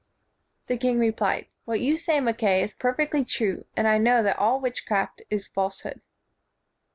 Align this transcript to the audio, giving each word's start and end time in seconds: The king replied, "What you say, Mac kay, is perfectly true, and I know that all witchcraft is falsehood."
The 0.65 0.77
king 0.79 0.97
replied, 0.97 1.45
"What 1.65 1.79
you 1.79 1.95
say, 1.95 2.19
Mac 2.21 2.39
kay, 2.39 2.63
is 2.63 2.73
perfectly 2.73 3.23
true, 3.23 3.65
and 3.77 3.87
I 3.87 3.99
know 3.99 4.23
that 4.23 4.39
all 4.39 4.59
witchcraft 4.59 5.21
is 5.29 5.45
falsehood." 5.45 6.01